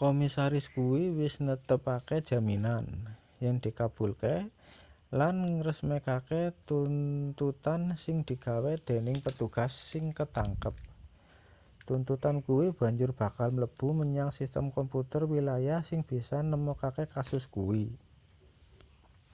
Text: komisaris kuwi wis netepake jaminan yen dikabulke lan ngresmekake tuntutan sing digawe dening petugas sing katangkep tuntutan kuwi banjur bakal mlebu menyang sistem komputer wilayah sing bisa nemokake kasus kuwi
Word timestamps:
komisaris 0.00 0.66
kuwi 0.76 1.04
wis 1.20 1.34
netepake 1.46 2.16
jaminan 2.30 2.86
yen 3.42 3.56
dikabulke 3.64 4.34
lan 5.18 5.34
ngresmekake 5.56 6.42
tuntutan 6.68 7.82
sing 8.04 8.16
digawe 8.28 8.72
dening 8.88 9.18
petugas 9.26 9.72
sing 9.90 10.04
katangkep 10.18 10.74
tuntutan 11.86 12.36
kuwi 12.46 12.66
banjur 12.80 13.10
bakal 13.20 13.48
mlebu 13.56 13.86
menyang 14.00 14.30
sistem 14.38 14.66
komputer 14.76 15.22
wilayah 15.34 15.80
sing 15.88 16.00
bisa 16.10 16.38
nemokake 16.50 17.04
kasus 17.14 17.44
kuwi 17.56 17.84